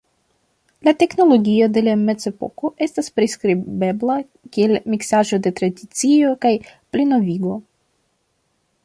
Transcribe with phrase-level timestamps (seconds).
[0.87, 4.15] La teknologio de la Mezepoko estas priskribebla
[4.57, 6.53] kiel miksaĵo de tradicio kaj
[6.97, 7.61] plinovigo.